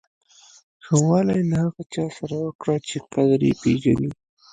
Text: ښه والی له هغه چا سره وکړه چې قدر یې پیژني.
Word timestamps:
ښه 0.85 0.95
والی 1.07 1.41
له 1.49 1.55
هغه 1.63 1.81
چا 1.93 2.05
سره 2.17 2.35
وکړه 2.45 2.75
چې 2.87 2.97
قدر 3.13 3.39
یې 3.47 3.53
پیژني. 3.61 4.09